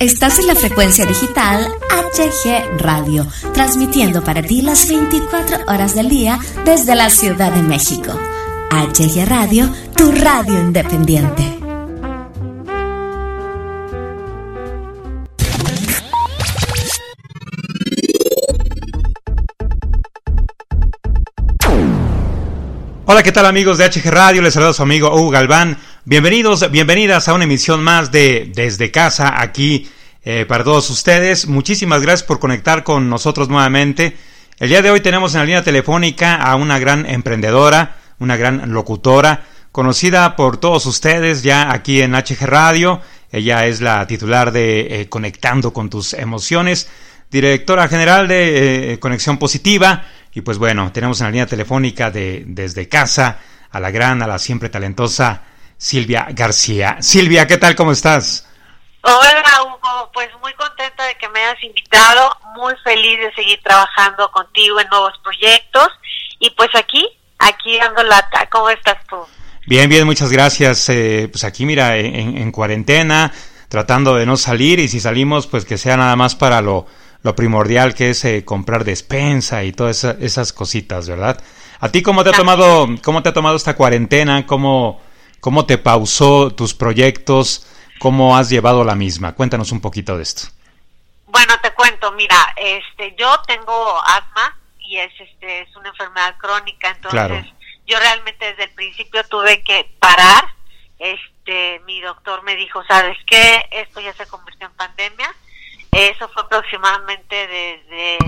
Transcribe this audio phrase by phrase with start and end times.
[0.00, 6.38] Estás en la frecuencia digital HG Radio, transmitiendo para ti las 24 horas del día
[6.64, 8.18] desde la Ciudad de México.
[8.70, 11.60] HG Radio, tu radio independiente.
[23.04, 24.40] Hola, ¿qué tal amigos de HG Radio?
[24.40, 25.76] Les saluda su amigo Hugo Galván.
[26.06, 29.86] Bienvenidos, bienvenidas a una emisión más de Desde Casa aquí
[30.24, 31.46] eh, para todos ustedes.
[31.46, 34.16] Muchísimas gracias por conectar con nosotros nuevamente.
[34.58, 38.72] El día de hoy tenemos en la línea telefónica a una gran emprendedora, una gran
[38.72, 43.02] locutora, conocida por todos ustedes ya aquí en HG Radio.
[43.30, 46.88] Ella es la titular de eh, Conectando con tus emociones,
[47.30, 52.44] directora general de eh, Conexión Positiva y pues bueno, tenemos en la línea telefónica de
[52.46, 53.38] desde casa
[53.70, 55.42] a la gran, a la siempre talentosa
[55.80, 56.98] Silvia García.
[57.00, 57.74] Silvia, ¿qué tal?
[57.74, 58.46] ¿Cómo estás?
[59.00, 64.30] Hola Hugo, pues muy contenta de que me hayas invitado, muy feliz de seguir trabajando
[64.30, 65.88] contigo en nuevos proyectos
[66.38, 68.46] y pues aquí, aquí dando lata.
[68.50, 69.16] ¿Cómo estás tú?
[69.66, 70.86] Bien, bien, muchas gracias.
[70.90, 73.32] Eh, pues aquí mira, en, cuarentena,
[73.70, 76.86] tratando de no salir y si salimos, pues que sea nada más para lo,
[77.22, 81.40] lo primordial que es eh, comprar despensa y todas esas cositas, ¿verdad?
[81.78, 84.44] ¿A ti cómo te ha tomado, cómo te ha tomado esta cuarentena?
[84.46, 85.00] ¿Cómo,
[85.40, 87.66] cómo te pausó tus proyectos?
[87.98, 89.34] ¿Cómo has llevado la misma?
[89.34, 90.48] Cuéntanos un poquito de esto.
[91.26, 96.90] Bueno, te cuento, mira, este, yo tengo asma y es, este, es una enfermedad crónica,
[96.90, 97.46] entonces
[97.86, 100.44] yo realmente desde el principio tuve que parar.
[100.98, 103.66] Este, mi doctor me dijo, ¿sabes qué?
[103.70, 105.34] Esto ya se convirtió en pandemia
[105.92, 108.18] eso fue aproximadamente desde,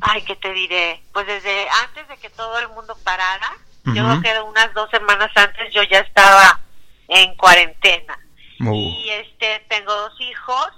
[0.00, 1.02] ay, ¿qué te diré?
[1.12, 3.56] Pues desde antes de que todo el mundo parara,
[3.86, 6.60] yo creo que unas dos semanas antes yo ya estaba
[7.08, 8.18] en cuarentena.
[8.60, 8.72] Oh.
[8.72, 10.68] Y este, tengo dos hijos,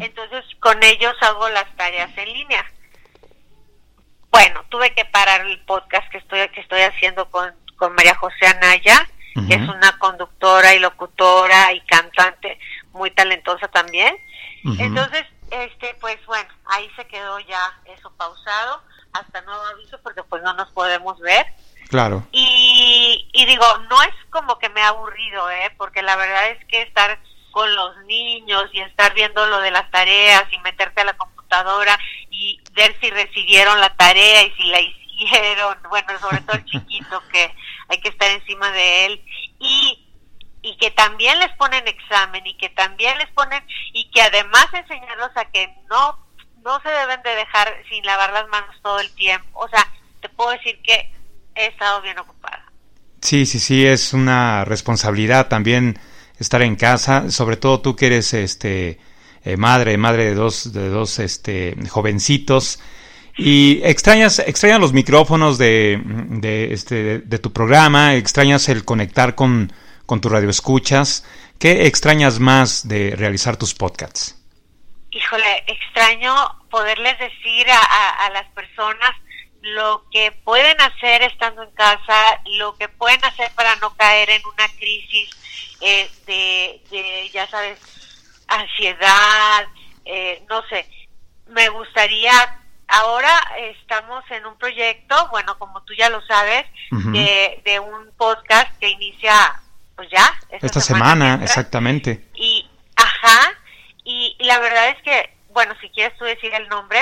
[0.00, 2.64] entonces con ellos hago las tareas en línea.
[4.30, 8.46] Bueno, tuve que parar el podcast que estoy, que estoy haciendo con, con María José
[8.46, 9.08] Anaya,
[9.48, 12.58] que es una conductora y locutora y cantante
[12.92, 14.16] muy talentosa también.
[14.78, 20.42] Entonces, este, pues bueno, ahí se quedó ya eso pausado hasta nuevo aviso porque pues
[20.42, 21.46] no nos podemos ver.
[21.88, 22.26] Claro.
[22.32, 25.72] Y, y digo, no es como que me ha aburrido, ¿eh?
[25.78, 27.18] Porque la verdad es que estar
[27.52, 31.98] con los niños y estar viendo lo de las tareas y meterte a la computadora
[32.30, 34.80] y ver si recibieron la tarea y si la
[35.18, 37.54] hicieron, bueno, sobre todo el chiquito que
[37.88, 39.24] hay que estar encima de él
[39.58, 40.02] y
[40.62, 45.30] y que también les ponen examen y que también les ponen y que además enseñarlos
[45.36, 46.18] a que no
[46.64, 49.60] no se deben de dejar sin lavar las manos todo el tiempo.
[49.60, 49.86] O sea,
[50.20, 51.08] te puedo decir que
[51.56, 52.64] he estado bien ocupada.
[53.20, 55.98] Sí, sí, sí, es una responsabilidad también
[56.38, 59.00] estar en casa, sobre todo tú que eres este
[59.44, 62.78] eh, madre, madre de dos de dos este jovencitos
[63.36, 69.72] y extrañas extrañas los micrófonos de, de este de tu programa, extrañas el conectar con
[70.06, 71.26] con tu radio escuchas.
[71.58, 74.36] ¿Qué extrañas más de realizar tus podcasts?
[75.10, 76.34] Híjole, extraño
[76.70, 79.10] poderles decir a, las personas
[79.74, 84.42] lo que pueden hacer estando en casa, lo que pueden hacer para no caer en
[84.46, 85.30] una crisis
[85.80, 87.78] eh, de, ya sabes,
[88.48, 89.66] ansiedad,
[90.04, 90.88] eh, no sé.
[91.48, 92.32] Me gustaría,
[92.88, 98.76] ahora estamos en un proyecto, bueno, como tú ya lo sabes, de, de un podcast
[98.78, 99.60] que inicia
[99.96, 100.38] pues ya.
[100.50, 102.22] Esta, semana, exactamente.
[102.34, 103.54] Y, ajá,
[104.04, 107.00] y, la verdad es que, bueno, si quieres tú decir el nombre.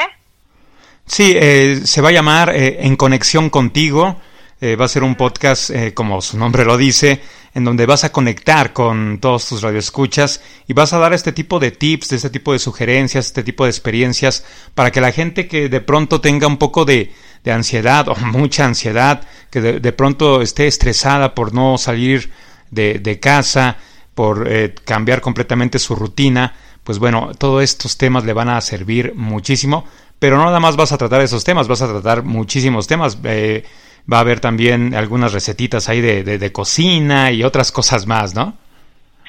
[1.06, 4.20] Sí, eh, se va a llamar eh, En Conexión Contigo.
[4.60, 7.20] Eh, va a ser un podcast, como su nombre lo dice,
[7.52, 11.58] en donde vas a conectar con todos tus radioescuchas y vas a dar este tipo
[11.58, 14.44] de tips, este tipo de sugerencias, este tipo de experiencias,
[14.74, 17.12] para que la gente que de pronto tenga un poco de,
[17.42, 22.30] de ansiedad o mucha ansiedad, que de pronto esté estresada por no salir
[22.74, 23.76] de, casa,
[24.14, 29.14] por eh, cambiar completamente su rutina, pues bueno, todos estos temas le van a servir
[29.14, 29.86] muchísimo,
[30.18, 33.18] pero no nada más vas a tratar esos temas, vas a tratar muchísimos temas.
[33.24, 33.64] Eh,
[34.10, 38.56] va a haber también algunas recetitas ahí de, de, cocina y otras cosas más, ¿no?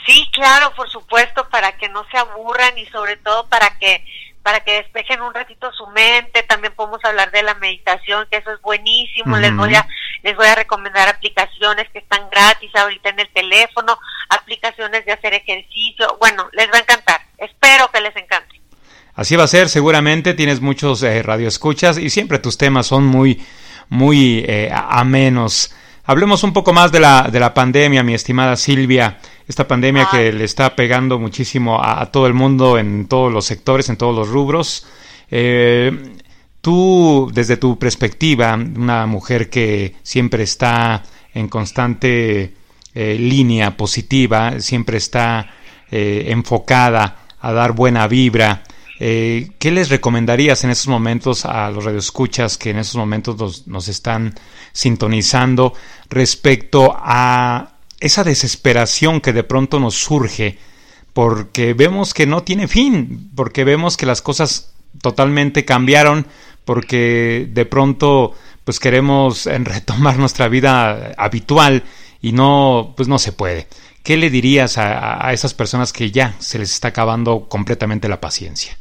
[0.06, 4.04] Sí, claro, por supuesto, para que no se aburran y sobre todo para que
[4.44, 6.44] para que despejen un ratito su mente.
[6.44, 9.38] También podemos hablar de la meditación, que eso es buenísimo.
[9.38, 9.88] Les voy a
[10.22, 13.98] les voy a recomendar aplicaciones que están gratis ahorita en el teléfono,
[14.30, 16.18] aplicaciones de hacer ejercicio.
[16.20, 17.22] Bueno, les va a encantar.
[17.38, 18.55] Espero que les encante.
[19.16, 23.42] Así va a ser, seguramente tienes muchos eh, radioescuchas y siempre tus temas son muy
[23.90, 25.74] muy eh, amenos.
[26.06, 29.18] Hablemos un poco más de la, de la pandemia, mi estimada Silvia.
[29.48, 33.90] esta pandemia que le está pegando muchísimo a, todo el mundo en todos los sectores,
[33.90, 34.86] en todos los rubros.
[35.32, 35.92] Eh,
[36.62, 41.04] tú, desde tu perspectiva, una mujer que siempre está
[41.34, 42.54] en constante
[42.94, 45.50] eh, línea positiva, siempre está
[45.92, 48.64] eh, enfocada a dar buena vibra,
[48.98, 54.36] ¿qué les recomendarías en esos momentos a los radioescuchas que en esos momentos nos están
[54.72, 55.74] sintonizando
[56.10, 60.58] respecto a esa desesperación que de pronto nos surge
[61.14, 66.28] porque vemos que no tiene fin, porque vemos que las cosas totalmente cambiaron,
[66.66, 68.34] porque de pronto
[68.64, 71.84] pues queremos retomar nuestra vida habitual
[72.22, 73.68] y no pues no se puede.
[74.04, 78.78] ¿Qué le dirías a esas personas que ya se les está acabando completamente la paciencia?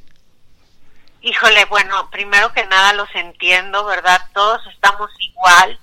[1.26, 4.20] Híjole, bueno, primero que nada los entiendo, ¿verdad?
[4.34, 5.80] Todos estamos igual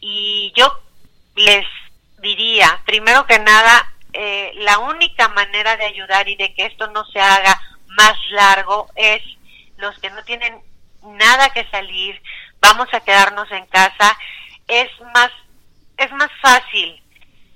[0.00, 0.80] y yo
[1.34, 1.66] les
[2.20, 7.04] diría, primero que nada, eh, la única manera de ayudar y de que esto no
[7.04, 9.20] se haga más largo es
[9.76, 10.58] los que no tienen
[11.02, 12.22] nada que salir,
[12.58, 14.16] vamos a quedarnos en casa,
[14.68, 15.30] es más,
[15.98, 17.02] es más fácil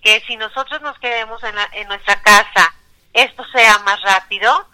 [0.02, 2.74] que si nosotros nos quedemos en, en nuestra casa,
[3.14, 4.68] esto sea más rápido,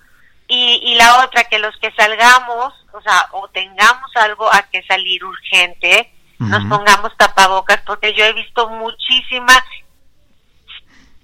[0.48, 4.82] y, y la otra, que los que salgamos, o sea, o tengamos algo a que
[4.84, 9.52] salir urgente, nos pongamos tapabocas, porque yo he visto muchísima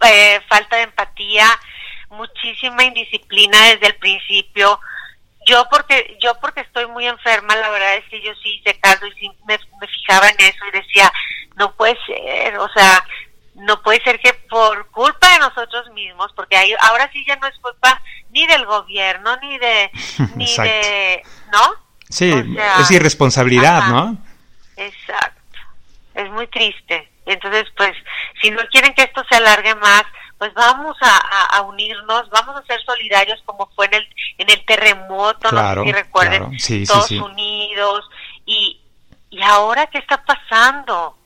[0.05, 1.47] eh, falta de empatía,
[2.11, 4.79] muchísima indisciplina desde el principio.
[5.47, 9.07] Yo porque yo porque estoy muy enferma, la verdad es que yo sí hice caso
[9.07, 11.13] y sí me, fijaba en eso y decía,
[11.57, 13.05] no puede ser, o sea,
[13.55, 17.47] no puede ser que por culpa de nosotros mismos, porque ahí, ahora sí ya no
[17.47, 19.91] es culpa ni del gobierno, ni de,
[20.37, 21.23] ni de,
[21.53, 21.75] ¿no?
[22.09, 22.33] Sí,
[22.81, 24.17] es irresponsabilidad, ¿no?
[24.77, 25.41] Exacto.
[26.15, 27.11] Es muy triste.
[27.27, 27.93] Entonces, pues,
[28.41, 30.05] si no quieren que esto se alargue más,
[30.39, 34.09] pues vamos a, unirnos, vamos a ser solidarios como fue en el,
[34.39, 36.57] en el terremoto, no sé si recuerden,
[36.87, 38.05] todos unidos.
[38.45, 38.81] Y,
[39.31, 41.17] y ahora, ¿qué está pasando?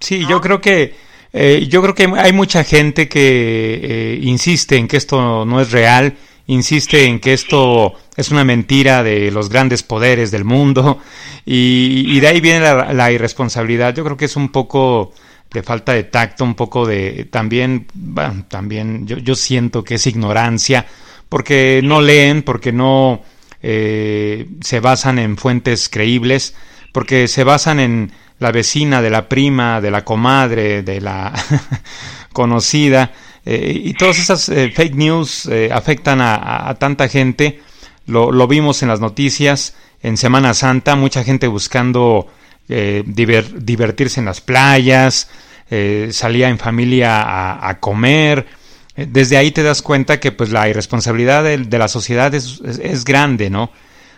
[0.00, 0.94] Sí, yo creo que
[1.32, 5.70] eh, yo creo que hay mucha gente que eh, insiste en que esto no es
[5.70, 6.16] real
[6.48, 10.98] insiste en que esto es una mentira de los grandes poderes del mundo
[11.44, 13.94] y, de ahí viene la, irresponsabilidad.
[13.94, 15.12] Yo creo que es un poco
[15.50, 20.06] de falta de tacto, un poco de también, bueno, también yo, yo siento que es
[20.06, 20.86] ignorancia
[21.28, 23.22] porque no leen, porque no
[23.62, 26.54] eh, se basan en fuentes creíbles,
[26.92, 31.32] porque se basan en la vecina, de la prima, de la comadre, de la
[32.32, 33.12] conocida
[33.50, 37.62] eh, y todas esas eh, fake news eh, afectan a, tanta gente.
[38.04, 42.28] Lo, vimos en las noticias en Semana Santa, mucha gente buscando
[42.68, 45.30] divertirse en las playas,
[46.10, 48.46] salía en familia a, comer.
[48.94, 53.48] Desde ahí te das cuenta que pues la irresponsabilidad de, la sociedad es, es, grande,
[53.48, 53.72] ¿no?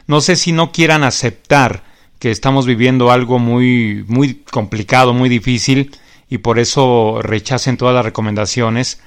[0.08, 1.84] No sé si no quieran aceptar
[2.20, 5.96] que estamos viviendo algo muy, muy complicado, muy difícil,
[6.28, 9.02] y por eso rechacen todas las recomendaciones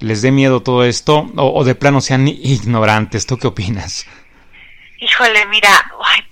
[0.00, 3.26] les dé miedo todo esto o, de plano sean ignorantes.
[3.26, 4.06] ¿Tú qué opinas?
[4.98, 5.70] Híjole, mira,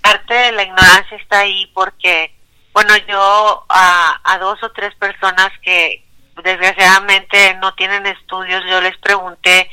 [0.01, 2.33] parte de la ignorancia está ahí porque,
[2.73, 6.03] bueno, yo a, a dos o tres personas que
[6.43, 9.69] desgraciadamente no tienen estudios, yo les pregunté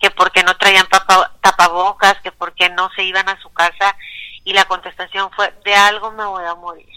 [0.00, 0.86] que por qué no traían
[1.40, 3.96] tapabocas, que por qué no se iban a su casa
[4.48, 6.88] y la contestación fue, de algo me voy a morir.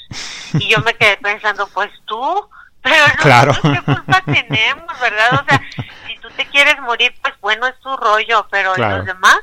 [0.54, 2.48] Y yo me quedé pensando, pues tú,
[2.82, 3.54] pero no, claro.
[3.62, 5.34] ¿qué culpa tenemos, verdad?
[5.34, 5.62] O sea,
[6.22, 9.40] tú te quieres morir, pues bueno, es tu rollo, pero los demás?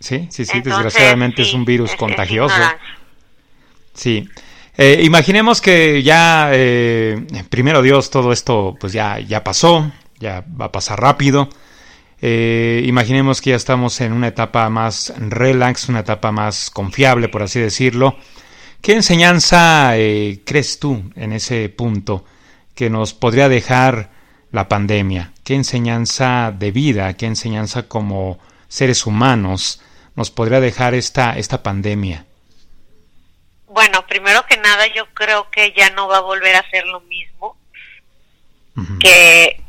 [0.00, 2.56] Sí, sí, sí, desgraciadamente es un virus contagioso.
[3.92, 4.26] sí.
[4.76, 10.64] Eh, imaginemos que ya, eh, primero Dios, todo esto pues ya, ya pasó, ya va
[10.64, 11.50] a pasar rápido.
[12.26, 17.42] Eh, imaginemos que ya estamos en una etapa más relax, una etapa más confiable, por
[17.42, 18.16] así decirlo.
[18.80, 19.92] ¿Qué enseñanza
[20.46, 22.24] crees tú en ese punto
[22.74, 24.08] que nos podría dejar
[24.52, 25.32] la pandemia?
[25.44, 28.38] ¿Qué enseñanza de vida, qué enseñanza como
[28.68, 29.82] seres humanos
[30.16, 32.24] nos podría dejar esta, esta pandemia?
[33.66, 37.02] Bueno, primero que nada yo creo que ya no va a volver a ser lo
[37.02, 37.58] mismo,
[38.98, 39.60] que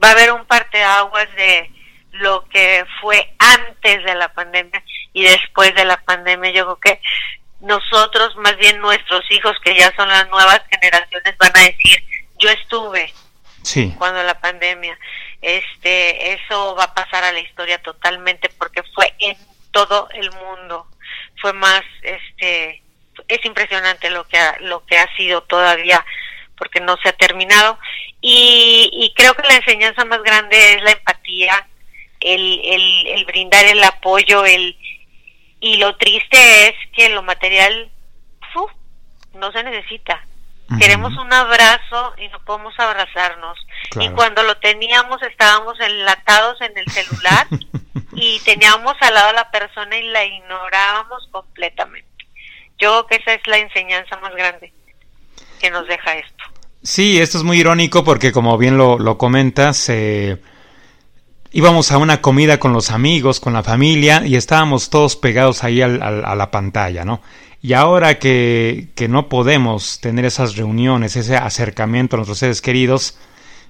[0.00, 1.73] va a haber un parteaguas de
[2.14, 6.50] lo que fue antes de la pandemia y después de la pandemia.
[6.50, 7.00] Yo creo que
[7.60, 12.04] nosotros, más bien nuestros hijos, que ya son las nuevas generaciones, van a decir,
[12.38, 13.12] yo estuve
[13.62, 13.94] sí.
[13.98, 14.98] cuando la pandemia.
[15.42, 19.36] Este, eso va a pasar a la historia totalmente porque fue en
[19.72, 20.86] todo el mundo.
[21.40, 22.82] Fue más, este,
[23.28, 26.04] es impresionante lo que ha, lo que ha sido todavía
[26.56, 27.78] porque no se ha terminado.
[28.20, 31.66] Y, y creo que la enseñanza más grande es la empatía,
[32.24, 34.76] el, el, el brindar el apoyo, el
[35.60, 37.90] y lo triste es que lo material
[39.34, 40.24] no se necesita.
[40.78, 43.58] Queremos un abrazo y no podemos abrazarnos.
[44.00, 47.46] Y cuando lo teníamos estábamos enlatados en el celular
[48.14, 52.08] y teníamos al lado a la persona y la ignorábamos completamente.
[52.78, 54.72] Yo creo que esa es la enseñanza más grande
[55.60, 56.44] que nos deja esto.
[56.82, 60.38] Sí, esto es muy irónico porque como bien lo, lo comentas, eh,
[61.54, 65.80] íbamos a una comida con los amigos, con la familia y estábamos todos pegados ahí
[65.82, 67.22] a la pantalla, ¿no?
[67.62, 73.16] Y ahora que, que, no podemos tener esas reuniones, ese acercamiento a nuestros seres queridos,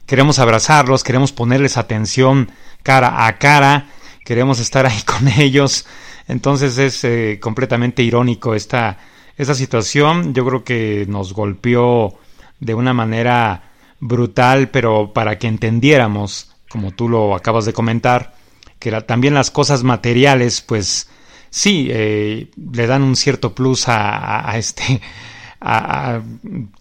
[0.07, 2.50] queremos abrazarlos, queremos ponerles atención
[2.83, 3.88] cara a cara,
[4.25, 5.87] queremos estar ahí con ellos.
[6.26, 8.97] Entonces es eh, completamente irónico esta,
[9.37, 10.33] esta situación.
[10.33, 12.19] Yo creo que nos golpeó
[12.61, 18.35] de una manera brutal, pero para que entendiéramos, como tú lo acabas de comentar,
[18.81, 21.09] que también las cosas materiales, pues
[21.49, 25.00] sí, eh, le dan un cierto plus a, este,
[25.61, 26.21] a,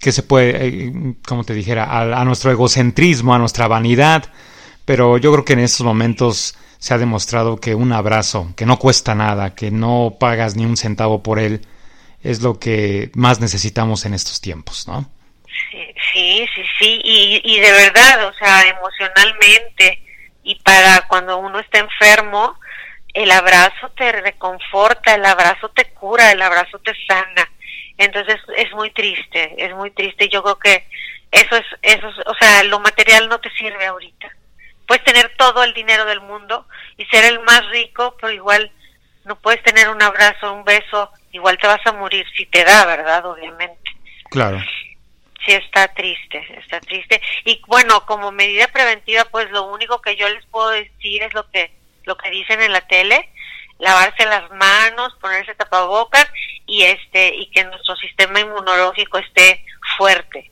[0.02, 4.24] que se puede, eh, como te dijera, a, nuestro egocentrismo, a nuestra vanidad,
[4.84, 8.80] pero yo creo que en estos momentos se ha demostrado que un abrazo, que no
[8.80, 11.62] cuesta nada, que no pagas ni un centavo por él,
[12.24, 15.08] es lo que más necesitamos en estos tiempos, ¿no?
[16.14, 20.02] Sí, sí, sí, y, y de verdad, o sea, emocionalmente
[20.44, 22.60] y para cuando uno está enfermo,
[23.14, 27.50] el abrazo te reconforta, el abrazo te cura, el abrazo te sana.
[27.98, 30.30] Entonces es muy triste, es muy triste.
[30.30, 30.88] Yo creo que
[31.32, 34.30] eso es, eso o sea, lo material no te sirve ahorita.
[34.88, 36.68] Puedes tener todo el dinero del mundo
[36.98, 38.72] y ser el más rico, pero igual
[39.26, 42.86] no puedes tener un abrazo, un beso, igual te vas a morir si te da,
[42.86, 43.26] ¿verdad?
[43.26, 43.92] Obviamente.
[44.30, 44.62] Claro.
[45.46, 47.22] Sí, está triste, está triste.
[47.44, 51.50] Y bueno, como medida preventiva, pues lo único que yo les puedo decir es lo
[51.50, 51.72] que
[52.06, 53.30] lo que dicen en la tele,
[53.80, 56.28] lavarse las manos, ponerse tapabocas
[56.66, 59.64] y este y que nuestro sistema inmunológico esté
[59.98, 60.50] fuerte.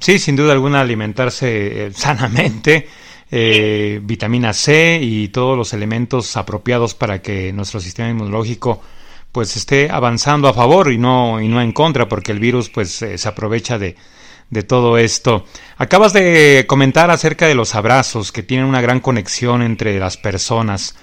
[0.00, 2.88] Sí, sin duda alguna alimentarse eh, sanamente,
[3.30, 8.82] eh, vitamina C y todos los elementos apropiados para que nuestro sistema inmunológico
[9.34, 13.02] pues esté avanzando a favor y no y no en contra porque el virus pues
[13.02, 13.96] eh, se aprovecha de,
[14.48, 15.44] de todo esto.
[15.76, 20.94] Acabas de comentar acerca de los abrazos que tienen una gran conexión entre las personas.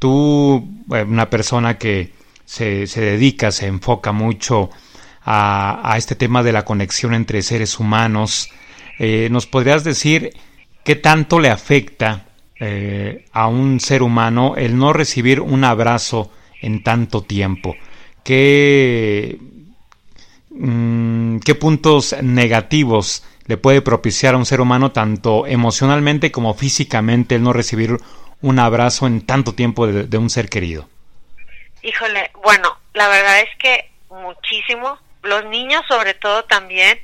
[0.00, 2.12] Tú, eh, una persona que
[2.44, 4.68] se, se dedica, se enfoca mucho
[5.24, 8.50] a, a, este tema de la conexión entre seres humanos,
[8.98, 10.32] eh, ¿nos podrías decir
[10.82, 12.24] qué tanto le afecta
[13.32, 17.76] a un ser humano el no recibir un abrazo en tanto tiempo?
[18.24, 19.38] ¿Qué,
[20.58, 27.34] Mm, qué puntos negativos le puede propiciar a un ser humano tanto emocionalmente como físicamente
[27.34, 27.98] el no recibir
[28.40, 30.88] un abrazo en tanto tiempo de, un ser querido?
[31.82, 34.98] Híjole, bueno, la verdad es que muchísimo.
[35.22, 36.98] Los niños sobre todo también.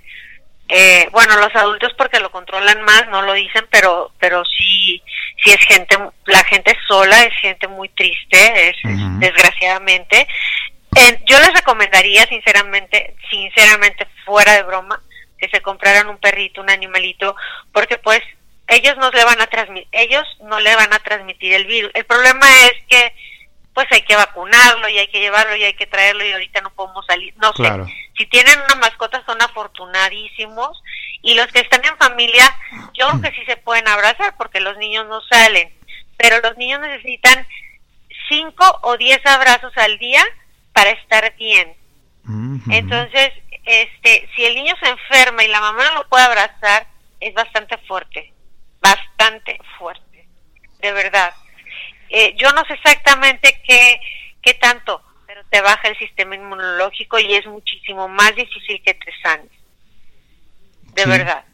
[0.74, 5.02] Eh, bueno, los adultos porque lo controlan más, no lo dicen, pero pero sí,
[5.44, 8.76] sí es gente, la gente sola, es gente muy triste, es
[9.18, 10.26] desgraciadamente
[11.26, 15.00] yo les recomendaría sinceramente, sinceramente fuera de broma,
[15.38, 17.34] que se compraran un perrito, un animalito,
[17.72, 18.20] porque pues
[18.68, 21.90] ellos no le van a transmitir, ellos no le van a transmitir el virus.
[21.94, 23.12] El problema es que
[23.74, 26.70] pues hay que vacunarlo y hay que llevarlo y hay que traerlo y ahorita no
[26.70, 27.34] podemos salir.
[27.38, 27.62] No sé,
[28.16, 30.82] si tienen una mascota son afortunadísimos
[31.22, 32.44] y los que están en familia,
[32.94, 35.72] yo creo que sí se pueden abrazar porque los niños no salen,
[36.16, 37.46] pero los niños necesitan
[38.28, 40.24] cinco o diez abrazos al día
[40.72, 41.74] para estar bien.
[42.70, 43.32] Entonces,
[43.64, 46.86] este, si el niño se enferma y la mamá no lo puede abrazar,
[47.20, 48.32] es bastante fuerte,
[48.80, 50.26] bastante fuerte,
[50.80, 51.34] de verdad.
[52.08, 54.00] Eh, yo no sé exactamente qué,
[54.42, 55.02] qué tanto,
[55.32, 59.50] pero te baja el sistema inmunológico y es muchísimo más difícil que te sanes,
[60.94, 61.44] de verdad.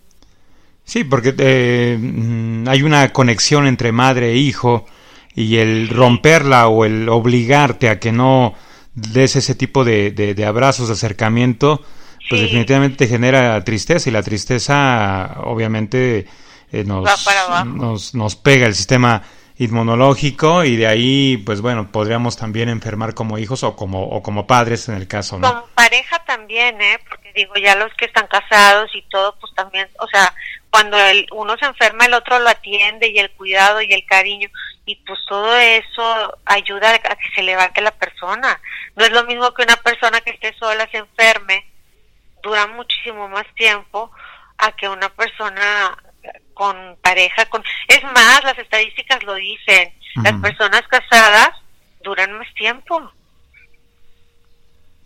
[0.85, 4.85] Sí, porque eh, mm, hay una conexión entre madre e hijo
[5.33, 8.55] y el romperla o el obligarte a que no
[8.95, 11.85] des ese tipo de, de, abrazos, de acercamiento,
[12.29, 16.27] pues definitivamente te genera tristeza y la tristeza obviamente
[16.73, 19.23] eh, nos, nos, pega el sistema
[19.59, 24.47] inmunológico y de ahí pues bueno podríamos también enfermar como hijos o como o como
[24.47, 25.53] padres en el caso ¿no?
[25.53, 29.89] Con pareja también eh porque digo ya los que están casados y todo pues también
[29.99, 30.33] o sea
[30.71, 34.49] cuando el, uno se enferma el otro lo atiende y el cuidado y el cariño
[34.89, 38.59] y pues todo eso ayuda a que se levante la persona.
[38.97, 41.67] No es lo mismo que una persona que esté sola se enferme,
[42.43, 44.11] dura muchísimo más tiempo,
[44.57, 45.95] a que una persona
[46.55, 49.93] con pareja, con es más, las estadísticas lo dicen,
[50.23, 51.51] las personas casadas
[52.03, 53.13] duran más tiempo.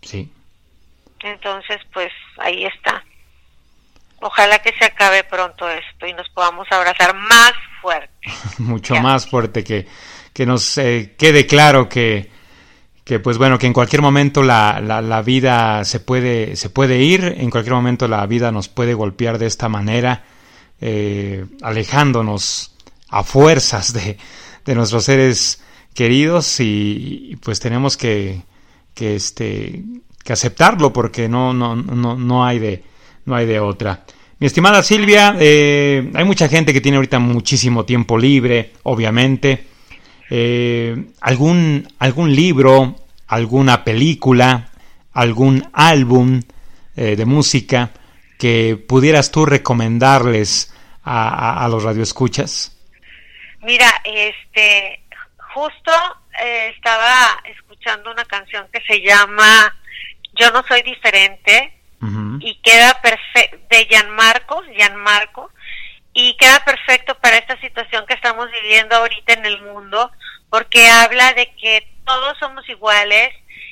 [0.01, 0.31] Sí.
[1.21, 3.03] Entonces, pues ahí está.
[4.19, 8.09] Ojalá que se acabe pronto esto y nos podamos abrazar más fuerte.
[8.57, 9.87] Mucho más fuerte, que,
[10.33, 12.31] que nos eh, quede claro que,
[13.03, 17.35] que, pues bueno, que en cualquier momento la, la, vida se puede, se puede ir,
[17.37, 20.23] en cualquier momento la vida nos puede golpear de esta manera,
[20.85, 22.75] eh, alejándonos
[23.07, 24.17] a fuerzas de,
[24.65, 25.63] de nuestros seres
[25.93, 28.41] queridos y, pues tenemos que,
[28.93, 29.81] que, este,
[30.25, 32.83] que aceptarlo porque no, no, no, no hay de
[33.23, 34.03] no hay de otra.
[34.39, 39.65] Mi estimada Silvia, eh, hay mucha gente que tiene ahorita muchísimo tiempo libre, obviamente.
[40.29, 42.97] Eh, ¿algún, ¿Algún libro,
[43.27, 44.69] alguna película,
[45.13, 46.41] algún álbum
[46.93, 47.91] de música
[48.37, 50.72] que pudieras tú recomendarles
[51.03, 52.77] a, a, los radioescuchas?
[53.61, 55.03] Mira, este,
[55.53, 55.91] justo
[56.39, 59.75] estaba escuchando una canción que se llama
[60.33, 61.73] Yo no soy diferente
[62.39, 65.49] y queda perfecto, de Gianmarco, Gianmarco,
[66.13, 70.11] y queda perfecto para esta situación que estamos viviendo ahorita en el mundo,
[70.49, 73.29] porque habla de que todos somos iguales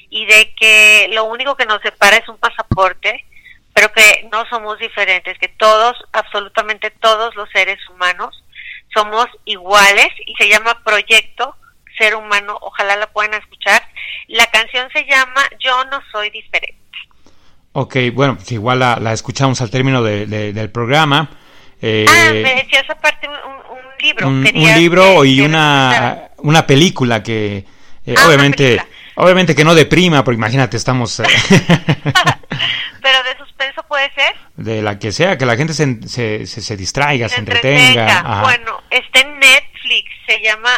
[0.09, 3.25] y de que lo único que nos separa es un pasaporte,
[3.73, 8.43] pero que no somos diferentes, que todos, absolutamente todos los seres humanos
[8.93, 11.55] somos iguales y se llama Proyecto
[11.97, 13.81] Ser Humano, ojalá la puedan escuchar.
[14.27, 16.77] La canción se llama Yo no soy diferente.
[17.73, 21.29] Ok, bueno, pues igual la, escuchamos al término del programa.
[21.81, 23.35] Eh, ah, me decías aparte un,
[23.99, 24.27] libro.
[24.27, 27.65] Un, libro y una, una película que
[28.05, 28.83] eh, ah, obviamente
[29.15, 31.19] obviamente que no deprima, porque imagínate, estamos...
[31.19, 31.23] Eh,
[33.01, 34.35] Pero de suspenso puede ser.
[34.55, 38.41] De la que sea, que la gente se, se, se, distraiga, se, entretenga.
[38.43, 40.69] Bueno, está en Netflix, se llama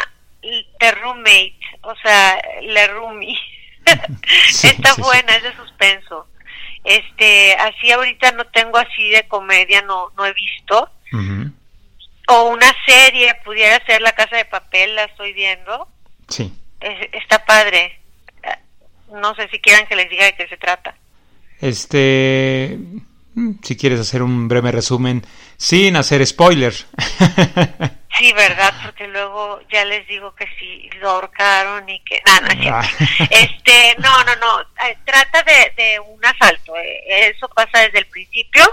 [0.78, 3.38] The Roommate, o sea, La Roomie.
[3.84, 6.26] está buena, es de suspenso.
[6.84, 10.90] Este, así ahorita no tengo así de comedia, no, no he visto.
[12.26, 15.88] O una serie, pudiera ser La Casa de Papel, la estoy viendo.
[16.28, 16.52] Sí.
[17.12, 18.00] está padre.
[19.20, 20.94] No sé si quieran que les diga de qué se trata.
[21.60, 22.78] Este,
[23.34, 25.24] mm, si quieres hacer un breve resumen
[25.56, 26.86] sin hacer spoilers.
[28.16, 28.72] Sí, ¿verdad?
[28.84, 32.22] Porque luego ya les digo que sí, lo ahorcaron y que...
[32.24, 32.88] No, no, ah.
[33.30, 34.60] este, no, no, no.
[34.86, 36.76] Eh, trata de, un asalto.
[36.76, 38.64] Eh, eso pasa desde el principio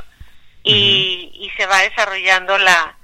[0.61, 2.95] y, y se va desarrollando la,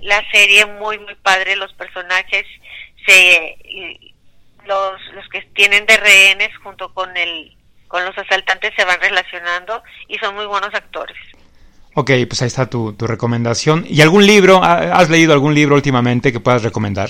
[0.00, 1.54] la serie muy, muy padre.
[1.54, 2.46] Los personajes,
[3.06, 3.56] se
[4.66, 7.56] los, los que tienen de rehenes junto con, el,
[7.88, 11.16] con los asaltantes se van relacionando y son muy buenos actores.
[11.94, 13.86] Ok, pues ahí está tu, tu recomendación.
[13.88, 14.62] ¿Y algún libro?
[14.62, 17.08] ¿Has leído algún libro últimamente que puedas recomendar?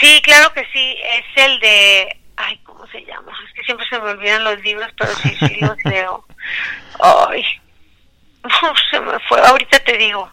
[0.00, 0.96] Sí, claro que sí.
[1.16, 2.16] Es el de...
[2.36, 3.32] Ay, ¿cómo se llama?
[3.46, 6.24] Es que siempre se me olvidan los libros, pero sí, sí los leo.
[7.00, 7.44] Ay,
[8.90, 9.40] se me fue.
[9.40, 10.30] Ahorita te digo.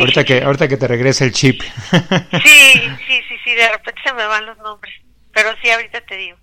[0.00, 1.60] Ahorita que, ahorita que te regrese el chip.
[1.62, 2.72] Sí,
[3.06, 4.94] sí, sí, sí, de repente se me van los nombres.
[5.36, 6.38] Pero sí, ahorita te digo.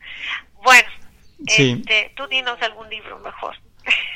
[0.64, 0.88] Bueno,
[1.48, 3.56] este, tú dinos algún libro mejor.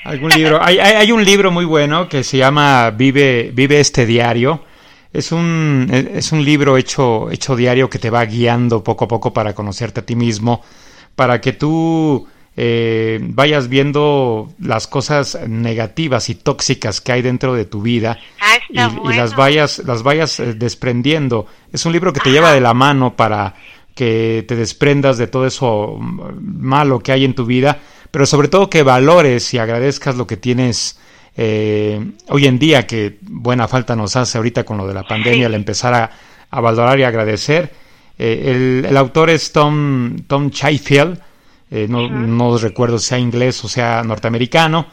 [0.04, 0.63] Algún libro.
[0.63, 4.63] Hay, hay, un libro muy bueno que se llama Vive, Vive este diario.
[5.12, 9.34] Es un, es un libro hecho, hecho diario que te va guiando poco a poco
[9.34, 10.62] para conocerte a ti mismo,
[11.16, 17.66] para que tú eh, vayas viendo las cosas negativas y tóxicas que hay dentro de
[17.66, 21.48] tu vida ah, y, las vayas, las vayas eh, desprendiendo.
[21.74, 23.56] Es un libro que te lleva de la mano para
[23.98, 27.80] que te desprendas de todo eso malo que hay en tu vida
[28.12, 31.00] pero sobre todo que valores y agradezcas lo que tienes
[31.36, 35.48] eh, hoy en día, que buena falta nos hace ahorita con lo de la pandemia,
[35.48, 35.94] el empezar
[36.50, 37.72] a, valorar y agradecer.
[38.18, 41.20] Eh, el, autor es Tom, Tom Chayfield,
[41.70, 44.88] eh, no, no recuerdo si sea inglés o sea norteamericano,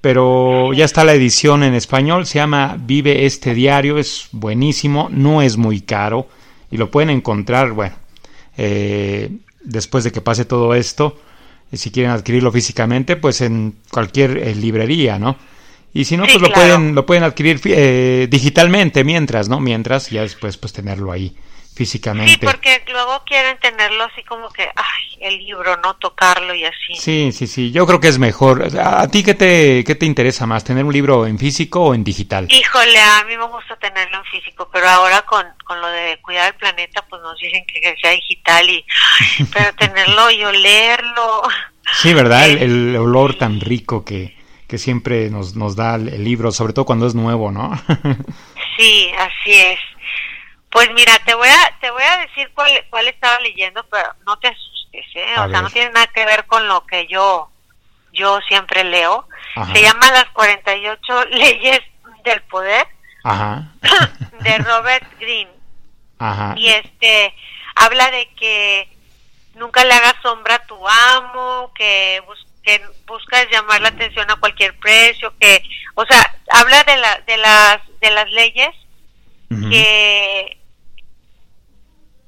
[0.00, 5.42] pero ya está la edición en español, se llama Vive este diario, es buenísimo, no
[5.42, 6.28] es muy caro
[6.70, 7.96] y lo pueden encontrar, bueno,
[9.62, 11.18] después de que pase todo esto,
[11.72, 15.36] si quieren adquirirlo físicamente, pues en cualquier eh, librería, ¿no?
[15.92, 19.60] Y si no, pues lo pueden lo pueden adquirir eh, digitalmente mientras, ¿no?
[19.60, 21.34] Mientras ya después pues tenerlo ahí
[21.74, 22.32] físicamente.
[22.32, 26.94] Sí, porque luego quieren tenerlo así como que, ay, el libro, no tocarlo y así.
[26.98, 28.68] Sí, sí, sí, yo creo que es mejor.
[28.78, 32.04] ¿A ti qué te, qué te interesa más, tener un libro en físico o en
[32.04, 32.46] digital?
[32.50, 36.48] Híjole, a mí me gusta tenerlo en físico, pero ahora con, con lo de cuidar
[36.48, 38.84] el planeta, pues nos dicen que sea digital y,
[39.52, 41.42] pero tenerlo y olerlo.
[42.02, 42.48] Sí, ¿verdad?
[42.48, 44.36] El, olor tan rico que,
[44.68, 47.72] que siempre nos, nos da el libro, sobre todo cuando es nuevo, ¿no?
[48.76, 49.78] sí, así es.
[50.70, 54.38] Pues mira, te voy a, te voy a decir cuál, cuál estaba leyendo, pero no
[54.38, 55.34] te asustes, ¿eh?
[55.38, 57.50] o sea, no tiene nada que ver con lo que yo,
[58.12, 59.26] yo siempre leo.
[59.72, 61.80] Se llama Las 48 leyes
[62.24, 62.86] del poder
[63.24, 63.64] Ajá.
[64.40, 65.50] de Robert Greene.
[66.18, 66.54] Ajá.
[66.56, 67.34] Y este
[67.74, 68.88] habla de que
[69.54, 72.22] nunca le hagas sombra a tu amo, que,
[72.62, 75.62] que buscas llamar la atención a cualquier precio, que,
[75.94, 78.70] o sea, habla de, la, de, las, de las leyes
[79.48, 80.59] que,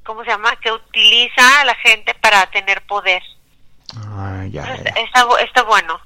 [0.05, 0.57] ¿cómo se llama?
[0.57, 3.23] Que utiliza a la gente para tener poder.
[3.97, 6.01] Ah, ya, Está, está bueno.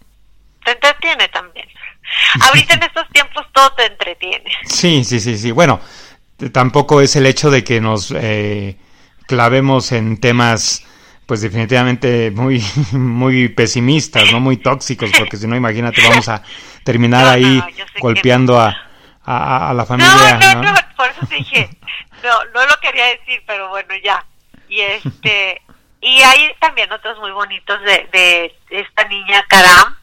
[0.65, 1.69] Te entretiene también.
[2.43, 4.51] Ahorita en estos tiempos todo te entretiene.
[4.65, 5.51] Sí, sí, sí, sí.
[5.51, 5.81] Bueno,
[6.53, 8.77] tampoco es el hecho de que nos eh,
[9.27, 10.85] clavemos en temas
[11.27, 16.43] pues definitivamente muy muy pesimistas, no muy tóxicos, porque si no imagínate vamos a
[16.85, 17.63] terminar ahí
[18.01, 18.77] golpeando a,
[19.25, 20.39] a, la familia.
[20.41, 21.69] No, no, no, por eso dije,
[22.23, 24.25] no, no lo quería decir, pero bueno, ya.
[24.69, 25.63] Y este
[26.01, 29.97] y hay también otros muy bonitos de, de esta niña Karam,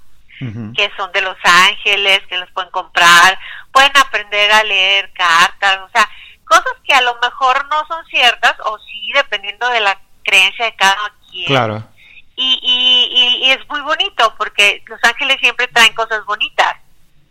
[0.76, 3.40] que son de Los Ángeles, que los pueden comprar,
[3.72, 6.10] pueden aprender a leer cartas, o sea,
[6.44, 10.76] cosas que a lo mejor no son ciertas, o sí, dependiendo de la creencia de
[10.76, 11.48] cada quien.
[11.48, 11.88] Claro.
[12.36, 16.76] Y, y, y, es muy bonito porque Los Ángeles siempre traen cosas bonitas.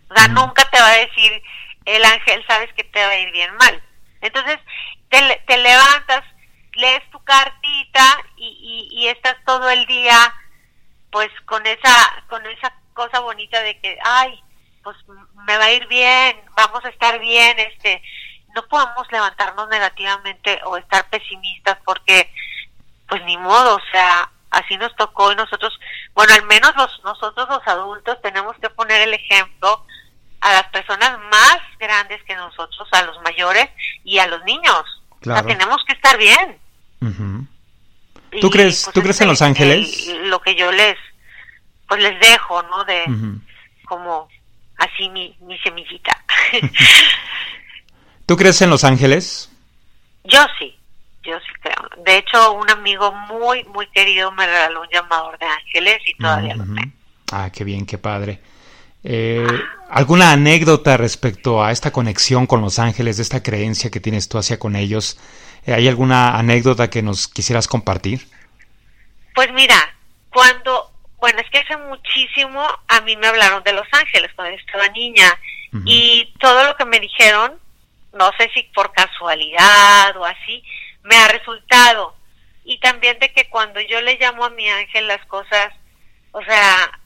[0.09, 1.43] O sea, nunca te va a decir
[1.85, 3.83] el ángel, sabes que te va a ir bien mal.
[4.23, 4.59] Entonces,
[5.11, 6.25] te, te levantas,
[6.75, 10.35] lees tu cartita y, y, estás todo el día
[11.11, 14.43] pues con esa con esa cosa bonita de que ay
[14.83, 14.97] pues
[15.47, 18.03] me va a ir bien vamos a estar bien este
[18.55, 22.31] no podemos levantarnos negativamente o estar pesimistas porque
[23.13, 25.79] pues ni modo, o sea, así nos tocó y nosotros,
[26.15, 29.85] bueno, al menos los, nosotros los adultos tenemos que poner el ejemplo
[30.43, 33.69] a las personas más grandes que nosotros, a los mayores
[34.05, 34.83] y a los niños.
[35.09, 36.59] O sea, tenemos que estar bien.
[38.41, 40.09] ¿Tú crees, pues, ¿tú crees en Los Ángeles?
[40.25, 40.97] lo que yo les,
[41.87, 42.85] pues les dejo, ¿no?
[42.85, 43.05] De
[43.85, 44.29] como
[44.79, 46.17] así mi, mi semillita.
[48.27, 49.51] ¿Tú crees en Los Ángeles?
[50.25, 50.77] Yo sí.
[51.23, 52.05] Yo sí creo.
[52.05, 56.57] De hecho, un amigo muy, muy querido me regaló un llamador de ángeles y todavía
[56.57, 56.93] lo tengo.
[57.31, 58.41] Ah, qué bien, qué padre.
[59.05, 59.47] Eh,
[59.91, 64.39] ¿Alguna anécdota respecto a esta conexión con los ángeles, de esta creencia que tienes tú
[64.39, 65.19] hacia con ellos?
[65.67, 68.27] Eh, ¿Hay alguna anécdota que nos quisieras compartir?
[69.35, 69.77] Pues mira,
[70.31, 74.89] cuando, bueno, es que hace muchísimo a mí me hablaron de los ángeles cuando estaba
[74.89, 75.39] niña
[75.87, 77.59] y todo lo que me dijeron,
[78.13, 80.63] no sé si por casualidad o así,
[81.03, 82.15] me ha resultado.
[82.65, 85.73] Y también de que cuando yo le llamo a mi ángel las cosas,
[86.33, 87.01] o sea,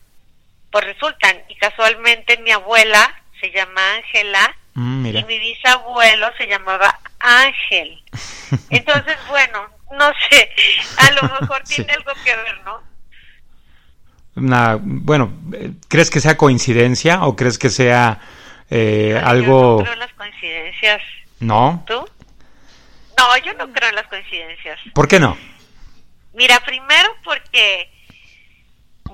[0.76, 1.42] pues resultan.
[1.48, 8.02] Y casualmente mi abuela se llama Ángela mm, y mi bisabuelo se llamaba Ángel.
[8.70, 10.50] Entonces, bueno, no sé,
[10.98, 12.96] a lo mejor tiene algo que ver, ¿no?
[14.82, 15.32] bueno,
[15.88, 18.20] ¿crees que sea coincidencia o crees que sea
[18.68, 19.78] eh, algo...
[19.78, 21.02] no creo en las coincidencias.
[21.40, 21.84] ¿No?
[21.86, 22.06] ¿Tú?
[23.16, 24.78] No, yo no creo en las coincidencias.
[24.92, 25.38] ¿Por qué no?
[26.34, 27.90] Mira, primero porque,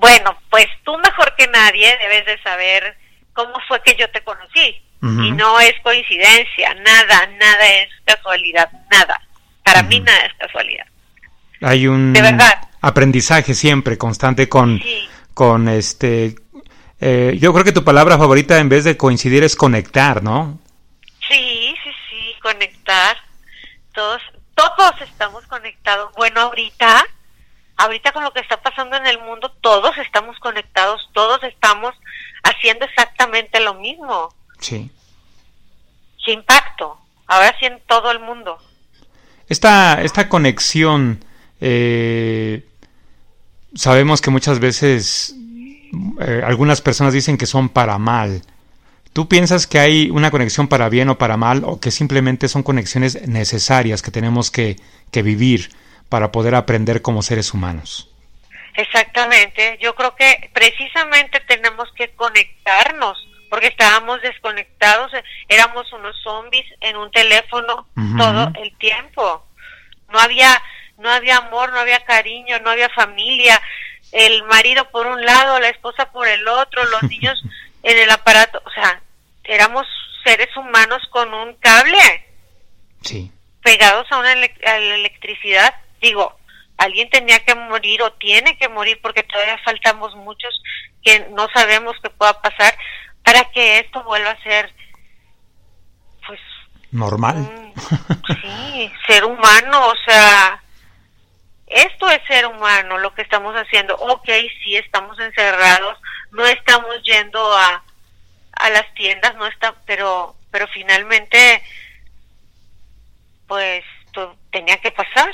[0.03, 2.97] bueno, pues tú mejor que nadie debes de saber
[3.31, 4.81] cómo fue que yo te conocí.
[5.01, 9.21] Y no es coincidencia, nada, nada es casualidad, nada.
[9.63, 10.85] Para mí nada es casualidad.
[11.61, 12.13] Hay un
[12.81, 14.81] aprendizaje siempre constante con,
[15.33, 16.35] con este...
[16.99, 20.59] Eh, yo creo que tu palabra favorita en vez de coincidir es conectar, ¿no?
[21.29, 23.15] Sí, sí, sí, conectar
[23.93, 24.21] todos,
[24.53, 26.11] todos estamos conectados.
[26.17, 27.05] Bueno, ahorita,
[27.77, 31.93] ahorita con lo que está pasando en el mundo, todos estamos conectados, todos estamos
[32.43, 34.33] haciendo exactamente lo mismo.
[34.59, 34.91] Sí.
[36.23, 36.97] Qué impacto.
[37.27, 38.57] Ahora sí en todo el mundo.
[39.49, 41.23] Esta, esta conexión,
[41.59, 42.65] eh,
[43.75, 45.35] sabemos que muchas veces
[46.19, 48.41] eh, algunas personas dicen que son para mal.
[49.13, 52.63] ¿Tú piensas que hay una conexión para bien o para mal o que simplemente son
[52.63, 54.77] conexiones necesarias que tenemos que,
[55.11, 55.69] vivir
[56.13, 58.07] para poder aprender como seres humanos?
[58.75, 63.17] Exactamente, yo creo que precisamente tenemos que conectarnos
[63.49, 65.11] porque estábamos desconectados,
[65.49, 69.43] éramos unos zombies en un teléfono todo el tiempo.
[70.11, 70.61] No había
[70.99, 73.59] no había amor, no había cariño, no había familia,
[74.11, 77.41] el marido por un lado, la esposa por el otro, los niños
[77.81, 79.01] en el aparato, o sea,
[79.45, 79.87] éramos
[80.23, 82.27] seres humanos con un cable.
[83.01, 83.31] Sí.
[83.63, 85.73] Pegados a una la electricidad.
[86.03, 86.37] Digo,
[86.77, 90.61] alguien tenía que morir o tiene que morir porque todavía faltamos muchos
[91.01, 92.77] que no sabemos qué pueda pasar
[93.23, 94.69] para que esto vuelva a ser
[96.27, 96.41] pues
[96.91, 97.73] normal.
[98.41, 100.61] sí, ser humano, o sea,
[101.67, 103.95] esto es ser humano lo que estamos haciendo.
[103.95, 104.27] Ok,
[104.61, 105.97] sí estamos encerrados,
[106.31, 107.81] no estamos yendo a,
[108.51, 111.63] a las tiendas, no está, pero pero finalmente
[113.47, 113.85] pues
[114.51, 115.33] tenía que pasar.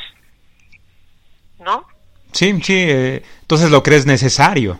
[1.59, 1.85] ¿No?
[2.31, 4.79] Sí, sí, eh, entonces lo crees necesario.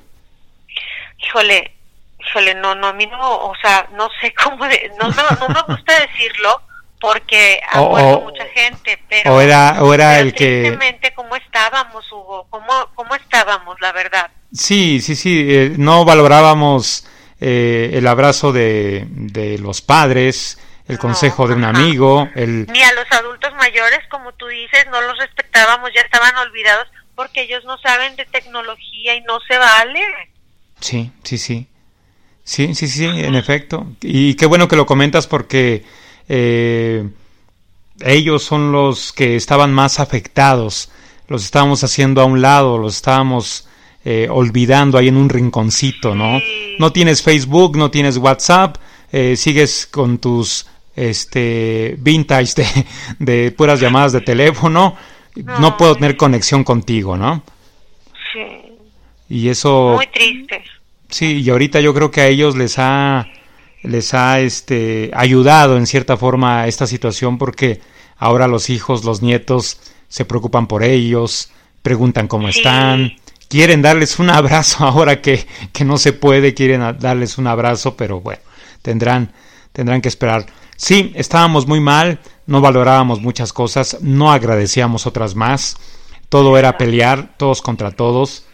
[1.17, 1.71] Híjole,
[2.19, 5.75] híjole, no, no, a mí no, o sea, no sé cómo, no, no, no me
[5.75, 6.61] gusta decirlo
[6.99, 9.35] porque ha muerto mucha gente, pero...
[9.35, 10.77] O era, o era el que...
[11.15, 12.47] ¿Cómo estábamos, Hugo?
[12.49, 14.31] ¿Cómo, ¿Cómo estábamos, la verdad?
[14.53, 17.05] Sí, sí, sí, eh, no valorábamos
[17.39, 20.57] eh, el abrazo de, de los padres,
[20.89, 22.65] el consejo de un amigo, el...
[22.65, 27.43] Ni a los adultos mayores, como tú dices, no los respetábamos, ya estaban olvidados porque
[27.43, 30.01] ellos no saben de tecnología y no se vale.
[30.79, 31.67] Sí, sí, sí.
[32.43, 33.85] Sí, sí, sí, en efecto.
[34.01, 35.85] Y qué bueno que lo comentas porque
[36.27, 37.07] eh,
[38.01, 40.89] ellos son los que estaban más afectados.
[41.27, 43.67] Los estábamos haciendo a un lado, los estábamos
[44.03, 46.39] eh, olvidando ahí en un rinconcito, ¿no?
[46.79, 48.77] No tienes Facebook, no tienes WhatsApp,
[49.11, 50.65] eh, sigues con tus
[50.99, 52.85] este vintage de,
[53.19, 54.95] de puras llamadas de teléfono,
[55.35, 57.43] no, puedo tener conexión contigo, ¿no?
[58.33, 58.73] Sí.
[59.29, 60.61] Y eso muy triste.
[61.09, 63.27] Sí, y ahorita yo creo que a ellos les ha
[63.81, 67.79] les ha este ayudado en cierta forma esta situación porque
[68.17, 73.13] ahora los hijos, los nietos se preocupan por ellos, preguntan cómo están,
[73.47, 78.19] quieren darles un abrazo ahora que, que no se puede, quieren darles un abrazo, pero
[78.19, 78.41] bueno,
[78.81, 79.31] tendrán
[79.71, 80.45] tendrán que esperar.
[80.79, 85.75] Sí, estábamos muy mal, no valorábamos muchas cosas, no agradecíamos otras más,
[86.29, 88.45] todo era pelear, todos contra todos.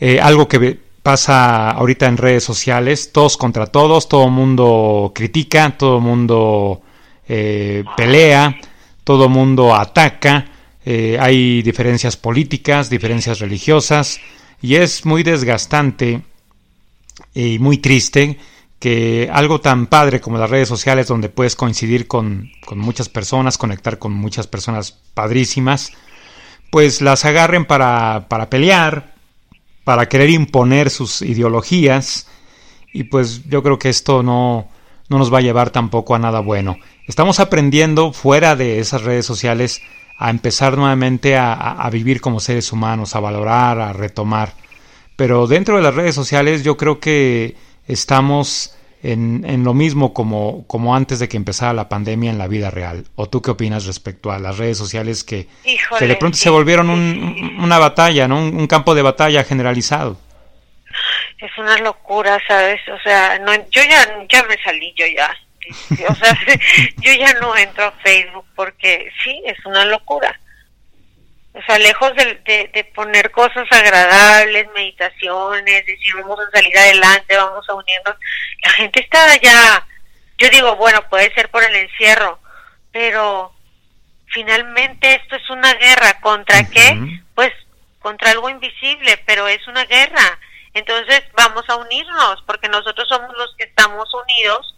[0.00, 6.00] Eh, algo que pasa ahorita en redes sociales, todos contra todos, todo mundo critica, todo
[6.00, 6.82] mundo
[7.28, 8.58] eh, pelea,
[9.04, 10.46] todo mundo ataca,
[10.84, 14.18] eh, hay diferencias políticas, diferencias religiosas,
[14.60, 16.22] y es muy desgastante
[17.32, 18.40] y muy triste
[18.82, 24.00] que algo tan padre como las redes sociales donde puedes coincidir con, muchas personas, conectar
[24.00, 25.92] con muchas personas padrísimas,
[26.68, 29.14] pues las agarren para, para pelear,
[29.84, 32.26] para querer imponer sus ideologías
[32.92, 34.66] y pues yo creo que esto no,
[35.08, 36.76] no nos va a llevar tampoco a nada bueno.
[37.06, 39.80] Estamos aprendiendo fuera de esas redes sociales
[40.18, 44.54] a empezar nuevamente a, a, vivir como seres humanos, a valorar, a retomar.
[45.14, 47.54] Pero dentro de las redes sociales yo creo que
[47.86, 52.46] estamos en, en, lo mismo como, como antes de que empezara la pandemia en la
[52.46, 53.04] vida real.
[53.16, 55.48] ¿O tú qué opinas respecto a las redes sociales que,
[56.00, 58.38] de pronto se volvieron un, una batalla, ¿no?
[58.38, 60.18] Un, campo de batalla generalizado?
[61.38, 62.80] Es una locura, ¿sabes?
[62.88, 65.34] O sea, no, yo ya, ya me salí, yo ya.
[66.08, 66.38] O sea,
[67.00, 70.38] yo ya no entro a Facebook porque sí, es una locura.
[71.54, 77.68] O sea, lejos de, de, poner cosas agradables, meditaciones, decir vamos a salir adelante, vamos
[77.68, 78.16] a unirnos,
[78.64, 79.86] la gente está ya,
[80.38, 82.38] yo digo, bueno, puede ser por el encierro,
[82.90, 83.52] pero
[84.26, 86.20] finalmente esto es una guerra.
[86.20, 87.20] ¿Contra qué?
[87.34, 87.52] Pues
[88.00, 90.38] contra algo invisible, pero es una guerra.
[90.74, 94.74] Entonces vamos a unirnos, porque nosotros somos los que estamos unidos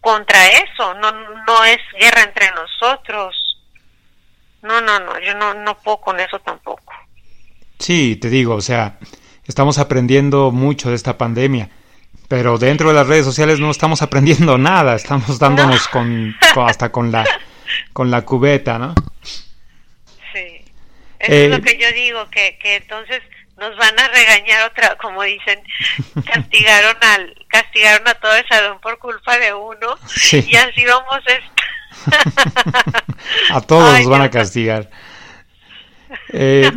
[0.00, 1.12] contra eso, no,
[1.46, 3.43] no es guerra entre nosotros.
[4.64, 6.90] No, no, no, yo no, no puedo con eso tampoco.
[7.78, 8.98] Sí, te digo, o sea,
[9.46, 11.68] estamos aprendiendo mucho de esta pandemia,
[12.28, 16.34] pero dentro de las redes sociales no estamos aprendiendo nada, estamos dándonos con,
[16.66, 17.26] hasta con la
[17.92, 18.94] con la cubeta, ¿no?
[20.32, 20.64] Sí.
[21.18, 23.22] Eso es lo que yo digo, que, que entonces
[23.58, 25.62] nos van a regañar otra, como dicen,
[26.26, 29.98] castigaron al castigaron a todo el salón por culpa de uno
[30.32, 31.32] y así vamos a
[33.66, 34.90] todos nos van a castigar.
[36.32, 36.70] Eh,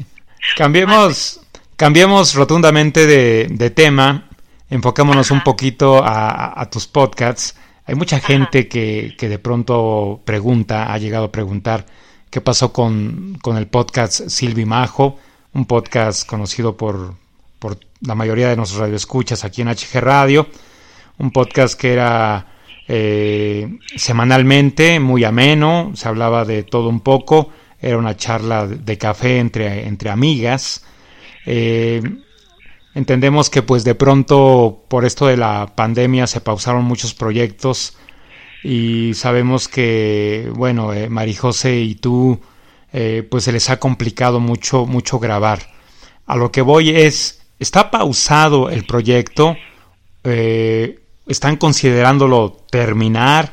[0.56, 1.40] cambiemos,
[1.76, 4.28] cambiemos rotundamente de, tema,
[4.70, 7.56] enfocémonos un poquito a, tus podcasts.
[7.86, 11.86] Hay mucha gente que, que, de pronto pregunta, ha llegado a preguntar
[12.30, 15.18] qué pasó con, con el podcast Silvi Majo,
[15.54, 17.14] un podcast conocido por,
[17.58, 20.46] por la mayoría de nuestros radioescuchas aquí en HG Radio,
[21.18, 22.57] un podcast que era
[22.88, 29.38] eh, semanalmente, muy ameno, se hablaba de todo un poco, era una charla de café
[29.38, 30.84] entre, entre amigas.
[31.46, 32.02] Eh,
[32.94, 37.96] entendemos que pues de pronto por esto de la pandemia se pausaron muchos proyectos
[38.64, 42.40] y sabemos que, bueno, eh, Marijose y tú
[42.92, 45.60] eh, pues se les ha complicado mucho, mucho grabar.
[46.26, 49.56] A lo que voy es, ¿está pausado el proyecto?
[50.24, 50.98] Eh,
[51.28, 53.52] ¿Están considerándolo terminar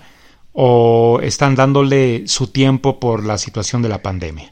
[0.53, 4.49] o están dándole su tiempo por la situación de la pandemia?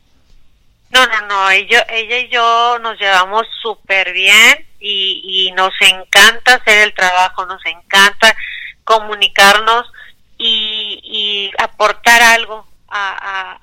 [0.90, 6.80] No, no, no, ella, y yo nos llevamos súper bien y, y, nos encanta hacer
[6.80, 8.36] el trabajo, nos encanta
[8.84, 9.90] comunicarnos
[10.38, 13.58] y, y aportar algo a,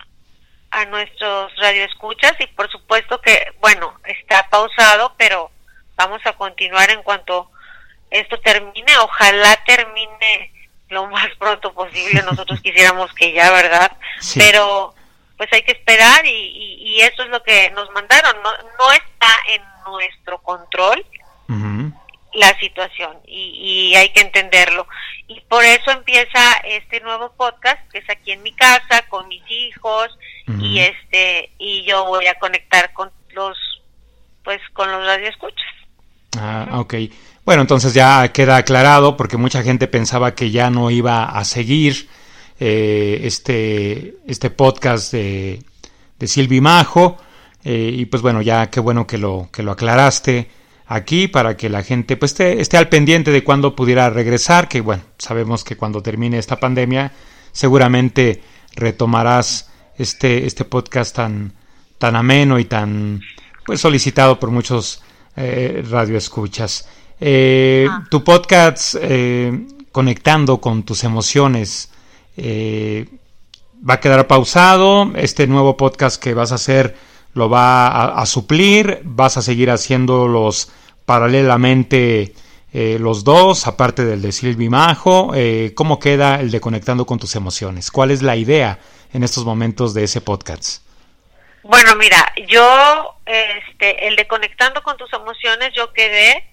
[0.71, 5.51] a, a nuestros radioescuchas y por supuesto que, bueno, está pausado, pero
[5.97, 7.50] vamos a continuar en cuanto
[8.11, 10.53] esto termine, ojalá termine
[10.89, 13.93] lo más pronto posible, nosotros quisiéramos que ya, ¿verdad?
[14.35, 14.95] Pero
[15.37, 19.35] pues hay que esperar y, y, eso es lo que nos mandaron, no, no está
[19.49, 21.05] en nuestro control
[22.33, 24.87] la situación y, y, hay que entenderlo.
[25.27, 29.43] Y por eso empieza este nuevo podcast que es aquí en mi casa con mis
[29.51, 30.17] hijos
[30.59, 33.57] y este y yo voy a conectar con los
[34.43, 35.67] pues con los radioescuchas.
[36.39, 36.95] Ah, ok.
[37.45, 42.09] Bueno, entonces ya queda aclarado porque mucha gente pensaba que ya no iba a seguir
[42.61, 45.63] eh, este, este podcast de,
[46.19, 47.17] de Silvi Majo.
[47.65, 50.49] Eh, y pues bueno, ya qué bueno que lo, que lo aclaraste
[50.87, 55.03] aquí para que la gente pues esté, al pendiente de cuándo pudiera regresar, que bueno,
[55.19, 57.13] sabemos que cuando termine esta pandemia
[57.53, 58.43] seguramente
[58.75, 61.53] retomarás este, este podcast tan,
[61.99, 63.21] tan ameno y tan
[63.65, 65.03] pues solicitado por muchos
[65.37, 66.89] eh, radioescuchas.
[67.21, 68.05] Eh, ah.
[68.11, 71.93] Tu podcast, eh, conectando con tus emociones,
[72.37, 73.07] eh,
[73.89, 75.13] va a quedar pausado.
[75.15, 76.97] Este nuevo podcast que vas a hacer
[77.35, 79.01] lo va a, suplir.
[79.05, 80.73] Vas a seguir haciéndolos
[81.05, 82.35] paralelamente
[82.73, 85.33] los dos, aparte del de Silvi Majo.
[85.75, 87.91] ¿Cómo queda el de conectando con tus emociones?
[87.91, 88.81] ¿Cuál es la idea
[89.13, 90.83] en estos momentos de ese podcast?
[91.63, 96.50] Bueno, mira, yo, este, el de conectando con tus emociones, yo quedé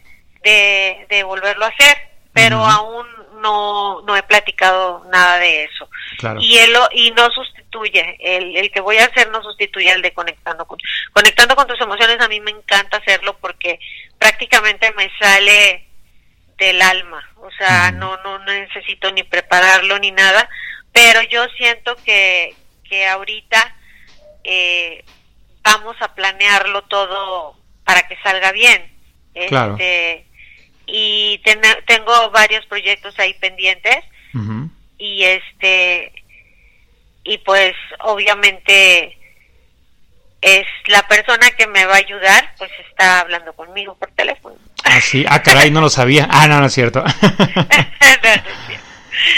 [1.09, 1.97] de, volverlo a hacer,
[2.33, 3.05] pero aún
[3.41, 5.89] no, no he platicado nada de eso.
[6.39, 10.13] Y él y no sustituye, el, el que voy a hacer no sustituye al de
[10.13, 10.77] conectando con
[11.13, 12.19] conectando con tus emociones.
[12.19, 13.79] A mí me encanta hacerlo porque
[14.17, 15.87] prácticamente me sale
[16.57, 20.49] del alma, o sea, no, no necesito ni prepararlo ni nada,
[20.91, 22.55] pero yo siento que,
[22.89, 23.75] que ahorita
[24.43, 25.05] eh,
[25.61, 28.91] vamos a planearlo todo para que salga bien.
[29.33, 30.26] Este,
[30.87, 31.39] y
[31.85, 33.97] tengo varios proyectos ahí pendientes.
[34.97, 36.11] Y este
[37.23, 39.17] y pues obviamente
[40.41, 44.55] es la persona que me va a ayudar pues está hablando conmigo por teléfono.
[44.83, 45.25] Ah sí.
[45.27, 46.27] Ah caray no lo sabía.
[46.31, 47.03] Ah no no es cierto.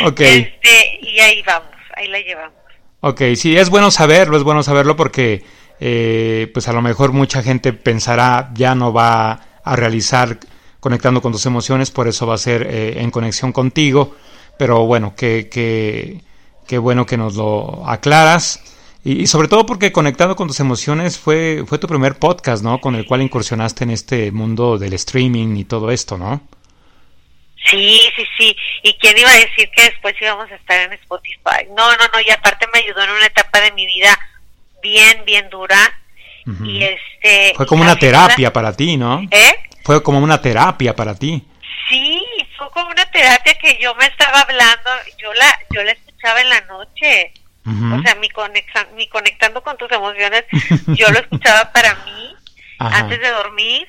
[0.01, 0.19] Ok.
[0.19, 2.53] Este, y ahí vamos ahí la llevamos.
[3.01, 5.43] Ok, sí es bueno saberlo es bueno saberlo porque
[5.79, 10.37] eh, pues a lo mejor mucha gente pensará ya no va a realizar
[10.79, 14.15] conectando con tus emociones, por eso va a ser eh, en conexión contigo.
[14.57, 18.61] Pero bueno, qué que, bueno que nos lo aclaras.
[19.03, 22.81] Y, sobre todo porque Conectando con tus emociones fue, fue tu primer podcast, ¿no?
[22.81, 26.41] Con el cual incursionaste en este mundo del streaming y todo esto, ¿no?
[27.65, 28.57] Sí, sí, sí.
[28.83, 31.65] ¿Y quién iba a decir que después íbamos a estar en Spotify?
[31.69, 32.19] No, no, no.
[32.25, 34.17] Y aparte me ayudó en una etapa de mi vida
[34.81, 35.77] bien, bien dura.
[36.63, 37.53] Y este.
[37.55, 39.21] Fue como una terapia para ti, ¿no?
[39.29, 39.53] ¿Eh?
[39.89, 41.43] Fue como una terapia para ti.
[41.89, 42.21] Sí,
[42.55, 46.49] fue como una terapia que yo me estaba hablando, yo la, yo la escuchaba en
[46.49, 47.33] la noche.
[47.65, 48.29] O sea, mi,
[48.95, 50.45] mi conectando con tus emociones,
[50.95, 52.35] yo lo escuchaba para mí
[52.77, 53.87] antes de dormir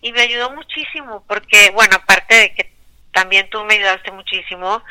[0.00, 2.72] y me ayudó muchísimo porque, bueno, aparte de que
[3.12, 4.82] también tú me ayudaste muchísimo,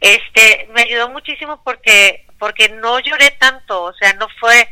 [0.00, 4.66] este, me ayudó muchísimo porque, porque no lloré tanto, o sea, no fue,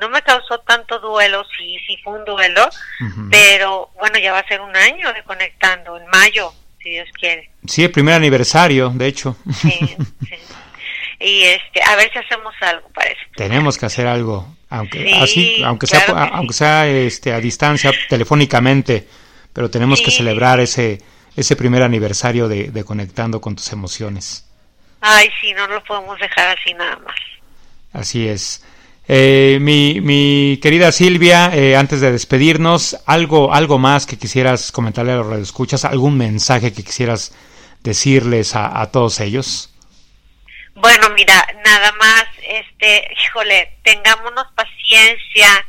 [0.00, 2.68] no me causó tanto duelo, sí, sí fue un duelo,
[3.30, 7.50] pero bueno, ya va a ser un año de conectando, en mayo, si Dios quiere.
[7.66, 9.36] Sí, el primer aniversario, de hecho.
[9.60, 9.96] Sí,
[10.28, 10.34] sí.
[11.22, 13.20] Y este, a ver si hacemos algo, parece.
[13.36, 16.00] Tenemos que hacer algo, aunque así, aunque sea,
[16.32, 19.06] aunque sea este a distancia, telefónicamente,
[19.52, 21.02] pero tenemos que celebrar ese
[21.36, 24.46] ese primer aniversario de, de conectando con tus emociones.
[25.02, 27.16] Ay, sí, no lo podemos dejar así nada más.
[27.92, 28.64] Así es.
[29.12, 35.10] Eh, mi, mi, querida Silvia, eh, antes de despedirnos, algo, algo más que quisieras comentarle
[35.10, 37.34] a los radioescuchas, algún mensaje que quisieras
[37.80, 39.74] decirles a, todos ellos.
[40.76, 45.66] Bueno, mira, nada más, este, híjole, tengámonos paciencia.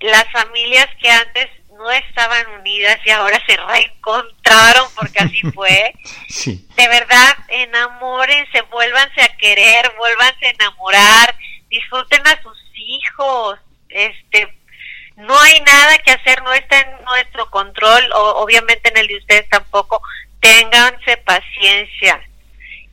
[0.00, 1.46] Las familias que antes
[1.76, 5.94] no estaban unidas y ahora se reencontraron porque así fue.
[6.28, 6.66] sí.
[6.76, 11.36] De verdad, enamórense, vuélvanse a querer, vuélvanse a enamorar
[11.68, 13.58] disfruten a sus hijos,
[13.88, 14.58] este,
[15.16, 19.18] no hay nada que hacer, no está en nuestro control, o, obviamente en el de
[19.18, 20.00] ustedes tampoco.
[20.40, 22.20] Ténganse paciencia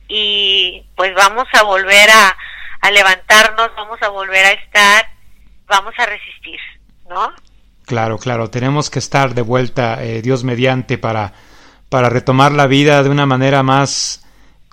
[0.08, 2.36] y pues vamos a volver a,
[2.90, 5.08] levantarnos, vamos a volver a estar,
[5.66, 6.58] vamos a resistir,
[7.08, 7.32] ¿no?
[7.84, 11.32] Claro, claro, tenemos que estar de vuelta, eh, Dios mediante, para,
[11.88, 14.24] para retomar la vida de una manera más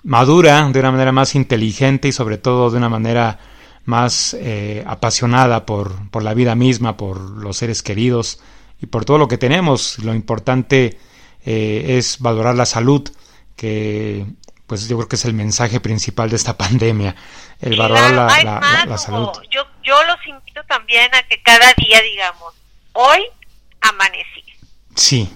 [0.04, 3.38] madura, de una manera más inteligente y sobre todo de una manera
[3.84, 8.40] más eh, apasionada por, por, la vida misma, por los seres queridos
[8.80, 9.98] y por todo lo que tenemos.
[9.98, 10.98] Lo importante
[11.44, 13.10] eh, es valorar la salud,
[13.56, 14.26] que
[14.66, 17.14] pues yo creo que es el mensaje principal de esta pandemia,
[17.60, 19.28] el valorar la, salud.
[19.50, 22.54] Yo, yo los invito también a que cada día digamos,
[22.92, 23.20] hoy
[23.82, 24.44] amanecí.
[24.94, 25.30] Sí.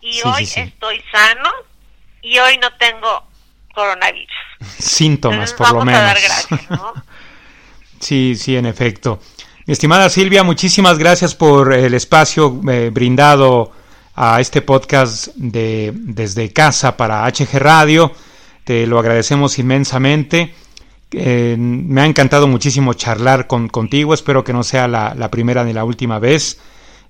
[0.00, 1.50] Y hoy estoy sano
[2.22, 3.24] y hoy no tengo
[3.74, 4.34] coronavirus.
[4.78, 6.00] Síntomas, por lo menos.
[6.00, 6.94] A dar gracias, ¿no?
[8.04, 9.18] Sí, sí, en efecto.
[9.64, 13.72] Mi estimada Silvia, muchísimas gracias por el espacio eh, brindado
[14.14, 18.12] a este podcast de Desde Casa para HG Radio.
[18.62, 20.52] Te lo agradecemos inmensamente.
[21.12, 24.12] Eh, me ha encantado muchísimo charlar con, contigo.
[24.12, 26.60] Espero que no sea la, primera ni la última vez.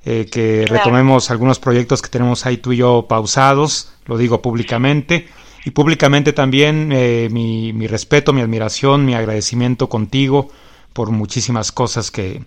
[0.05, 5.27] Eh, que retomemos algunos proyectos que tenemos ahí tú y yo pausados, lo digo públicamente.
[5.65, 6.87] Y públicamente también
[7.33, 10.51] mi, mi respeto, mi admiración, mi agradecimiento contigo
[10.95, 12.43] por muchísimas cosas que,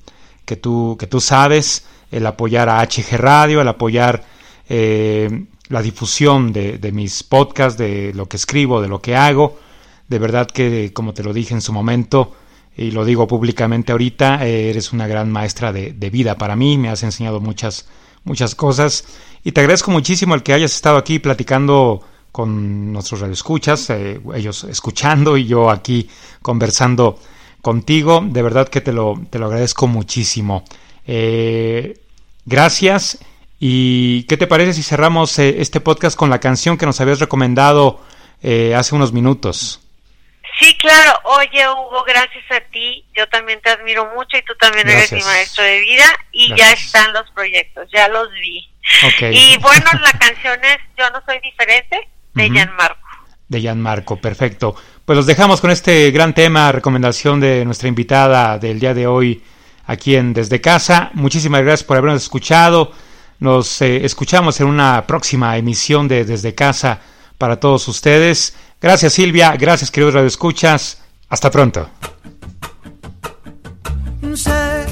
[0.45, 4.23] que, tú, que tú sabes, el apoyar a HG Radio, el apoyar
[4.67, 9.59] eh, la difusión de, de, mis podcasts, de lo que escribo, de lo que hago.
[10.07, 12.33] De verdad que, como te lo dije en su momento,
[12.75, 16.77] y lo digo públicamente ahorita, eh, eres una gran maestra de, de, vida para mí,
[16.77, 17.87] me has enseñado muchas,
[18.23, 19.03] muchas cosas.
[19.43, 24.63] Y te agradezco muchísimo el que hayas estado aquí platicando con nuestros radioescuchas, eh, ellos
[24.65, 26.07] escuchando y yo aquí
[26.41, 27.17] conversando
[27.67, 28.21] contigo.
[28.23, 30.63] De verdad que te lo, te lo agradezco muchísimo.
[31.05, 31.99] Eh,
[32.45, 33.19] gracias.
[33.59, 37.19] ¿Y qué te parece si cerramos eh, este podcast con la canción que nos habías
[37.19, 38.01] recomendado
[38.41, 39.81] eh, hace unos minutos?
[40.57, 41.19] Sí, claro.
[41.25, 43.03] Oye, Hugo, gracias a ti.
[43.13, 46.05] Yo también te admiro mucho y tú también eres mi maestro de vida.
[46.31, 48.65] Y ya están los proyectos, ya los vi.
[49.33, 53.09] Y bueno, la canción es Yo no soy diferente de Jan Marco.
[53.49, 54.77] De Jan Marco, perfecto.
[55.07, 59.41] Pues los dejamos con este gran tema, recomendación de nuestra invitada del día de hoy
[59.85, 61.11] aquí en Desde Casa.
[61.13, 62.91] Muchísimas gracias por habernos escuchado.
[63.39, 66.99] Nos eh, escuchamos en una próxima emisión de Desde Casa
[67.37, 68.53] para todos ustedes.
[68.81, 71.01] Gracias Silvia, gracias queridos radioescuchas.
[71.29, 71.89] Hasta pronto.
[74.35, 74.87] Sé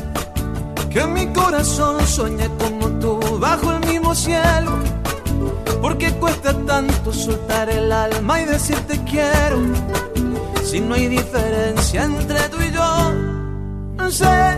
[0.93, 4.79] que mi corazón sueña como tú bajo el mismo cielo
[6.19, 9.59] cuesta tanto soltar el alma y decirte quiero.
[10.65, 14.57] Si no hay diferencia entre tú y yo, sé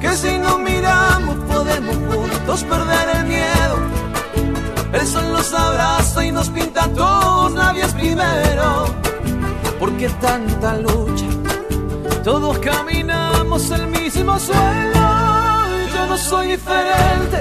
[0.00, 3.76] que si nos miramos podemos juntos perder el miedo.
[4.92, 8.86] El sol nos abraza y nos pinta todos labios primero.
[9.78, 11.26] Porque tanta lucha,
[12.24, 15.06] todos caminamos el mismo suelo.
[15.94, 17.40] Yo no soy diferente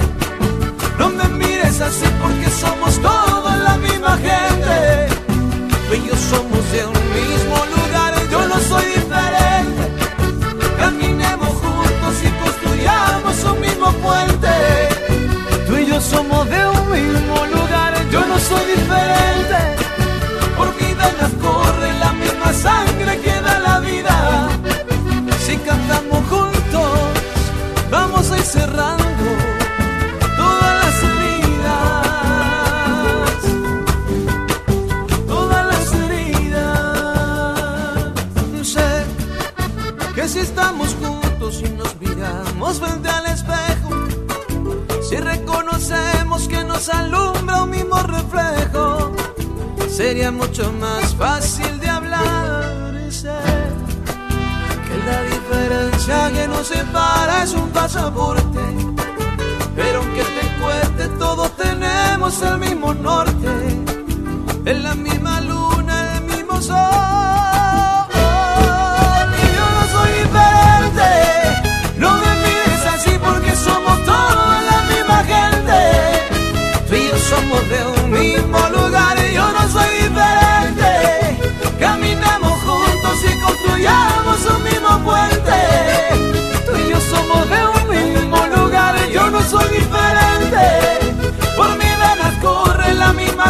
[0.98, 5.15] no me mires así porque somos toda la misma gente.
[6.18, 9.84] Somos de un mismo lugar, yo no soy diferente.
[10.78, 14.50] Caminemos juntos y construyamos un mismo puente.
[15.68, 19.60] Tú y yo somos de un mismo lugar, yo no soy diferente.
[20.58, 24.50] Por vida nos corre la misma sangre que da la vida.
[25.46, 26.90] Si cantamos juntos,
[27.92, 29.05] vamos a ir cerrando
[42.66, 43.90] miramos frente al espejo,
[45.08, 49.12] si reconocemos que nos alumbra un mismo reflejo,
[49.90, 53.74] sería mucho más fácil de hablar y ser
[54.88, 58.60] que la diferencia que nos separa es un pasaporte.
[59.76, 63.50] Pero aunque te cueste, todos tenemos el mismo norte,
[64.66, 65.55] en la misma luna,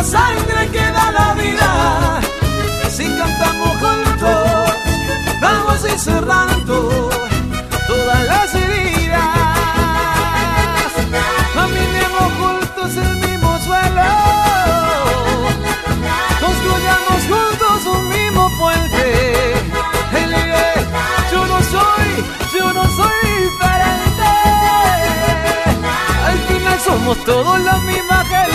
[0.06, 1.70] sangre que da la vida.
[2.95, 4.72] Si cantamos juntos,
[5.41, 7.10] vamos a ir cerrando
[7.88, 9.22] todas las heridas.
[11.53, 14.10] Caminemos juntos el mismo suelo.
[16.45, 19.06] Construyamos juntos un mismo puente.
[21.32, 22.10] Yo no soy,
[22.58, 24.32] yo no soy diferente.
[26.30, 28.55] Al final somos todos la misma gente.